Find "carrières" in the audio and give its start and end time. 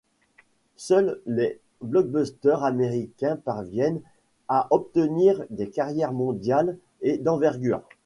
5.69-6.11